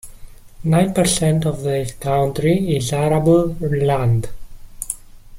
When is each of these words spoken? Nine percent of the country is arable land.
Nine 0.63 0.95
percent 0.95 1.45
of 1.45 1.61
the 1.61 1.93
country 1.99 2.75
is 2.75 2.91
arable 2.91 3.55
land. 3.59 4.29